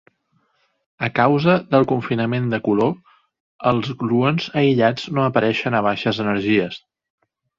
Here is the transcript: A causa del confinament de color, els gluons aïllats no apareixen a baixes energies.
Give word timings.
A 1.07 1.09
causa 1.19 1.57
del 1.75 1.83
confinament 1.91 2.47
de 2.53 2.59
color, 2.69 2.89
els 3.73 3.91
gluons 4.01 4.49
aïllats 4.63 5.07
no 5.17 5.27
apareixen 5.27 5.77
a 5.77 5.83
baixes 5.91 6.23
energies. 6.27 6.83